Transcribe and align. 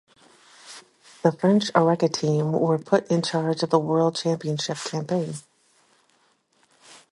The 1.21 1.31
French 1.31 1.71
Oreca 1.73 2.11
team 2.11 2.53
were 2.53 2.79
put 2.79 3.05
in 3.11 3.21
charge 3.21 3.61
of 3.61 3.69
the 3.69 3.77
world 3.77 4.15
championship 4.15 4.77
campaign. 4.77 5.35